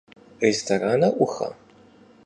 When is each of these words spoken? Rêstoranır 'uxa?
Rêstoranır 0.41 1.13
'uxa? 1.15 1.49